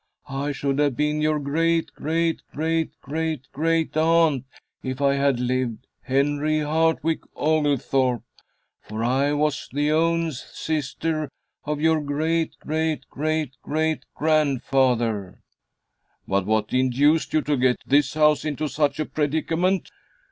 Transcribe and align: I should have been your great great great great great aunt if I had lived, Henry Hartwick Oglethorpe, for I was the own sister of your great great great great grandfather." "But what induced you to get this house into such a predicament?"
I 0.29 0.51
should 0.51 0.79
have 0.79 0.95
been 0.95 1.21
your 1.21 1.37
great 1.39 1.93
great 1.93 2.41
great 2.51 2.99
great 3.01 3.51
great 3.51 3.95
aunt 3.95 4.45
if 4.81 4.99
I 4.99 5.13
had 5.13 5.39
lived, 5.39 5.85
Henry 6.01 6.57
Hartwick 6.61 7.19
Oglethorpe, 7.35 8.23
for 8.81 9.03
I 9.03 9.33
was 9.33 9.69
the 9.71 9.91
own 9.91 10.31
sister 10.31 11.29
of 11.65 11.79
your 11.79 12.01
great 12.01 12.57
great 12.57 13.07
great 13.11 13.53
great 13.61 14.03
grandfather." 14.15 15.43
"But 16.27 16.47
what 16.47 16.73
induced 16.73 17.31
you 17.35 17.43
to 17.43 17.55
get 17.55 17.77
this 17.85 18.15
house 18.15 18.43
into 18.43 18.69
such 18.69 18.99
a 18.99 19.05
predicament?" 19.05 19.91